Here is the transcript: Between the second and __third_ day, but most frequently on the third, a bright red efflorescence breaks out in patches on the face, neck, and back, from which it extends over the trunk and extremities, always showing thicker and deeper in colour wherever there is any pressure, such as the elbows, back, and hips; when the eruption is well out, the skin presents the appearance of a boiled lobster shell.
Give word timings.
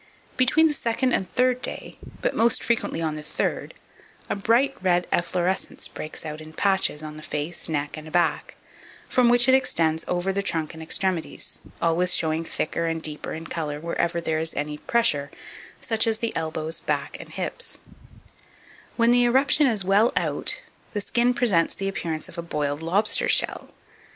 Between 0.35 0.65
the 0.65 0.73
second 0.73 1.13
and 1.13 1.31
__third_ 1.31 1.61
day, 1.61 1.99
but 2.23 2.33
most 2.35 2.63
frequently 2.63 3.03
on 3.03 3.17
the 3.17 3.21
third, 3.21 3.75
a 4.31 4.35
bright 4.35 4.75
red 4.81 5.05
efflorescence 5.11 5.87
breaks 5.87 6.25
out 6.25 6.41
in 6.41 6.53
patches 6.53 7.03
on 7.03 7.17
the 7.17 7.21
face, 7.21 7.69
neck, 7.69 7.95
and 7.97 8.11
back, 8.11 8.55
from 9.07 9.29
which 9.29 9.47
it 9.47 9.53
extends 9.53 10.03
over 10.07 10.33
the 10.33 10.41
trunk 10.41 10.73
and 10.73 10.81
extremities, 10.81 11.61
always 11.79 12.15
showing 12.15 12.43
thicker 12.43 12.87
and 12.87 13.03
deeper 13.03 13.31
in 13.33 13.45
colour 13.45 13.79
wherever 13.79 14.19
there 14.19 14.39
is 14.39 14.55
any 14.55 14.79
pressure, 14.79 15.29
such 15.79 16.07
as 16.07 16.17
the 16.17 16.35
elbows, 16.35 16.79
back, 16.79 17.15
and 17.19 17.33
hips; 17.33 17.77
when 18.95 19.11
the 19.11 19.23
eruption 19.25 19.67
is 19.67 19.85
well 19.85 20.11
out, 20.17 20.63
the 20.93 21.01
skin 21.01 21.31
presents 21.31 21.75
the 21.75 21.87
appearance 21.87 22.27
of 22.27 22.39
a 22.39 22.41
boiled 22.41 22.81
lobster 22.81 23.29
shell. 23.29 23.69